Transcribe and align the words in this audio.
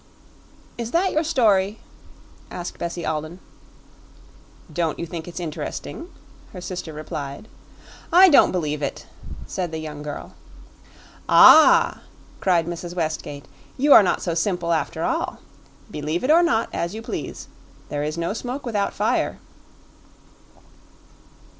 "Is 0.79 0.89
that 0.93 1.11
your 1.11 1.23
story?" 1.23 1.77
asked 2.49 2.79
Bessie 2.79 3.05
Alden. 3.05 3.39
"Don't 4.73 4.97
you 4.97 5.05
think 5.05 5.27
it's 5.27 5.39
interesting?" 5.39 6.09
her 6.53 6.59
sister 6.59 6.91
replied. 6.91 7.47
"I 8.11 8.27
don't 8.27 8.51
believe 8.51 8.81
it," 8.81 9.05
said 9.45 9.71
the 9.71 9.77
young 9.77 10.01
girl. 10.01 10.33
"Ah," 11.29 12.01
cried 12.39 12.65
Mrs. 12.65 12.95
Westgate, 12.95 13.45
"you 13.77 13.93
are 13.93 14.01
not 14.01 14.23
so 14.23 14.33
simple 14.33 14.73
after 14.73 15.03
all! 15.03 15.37
Believe 15.91 16.23
it 16.23 16.31
or 16.31 16.41
not, 16.41 16.69
as 16.73 16.95
you 16.95 17.03
please; 17.03 17.47
there 17.89 18.01
is 18.01 18.17
no 18.17 18.33
smoke 18.33 18.65
without 18.65 18.95
fire." 18.95 19.37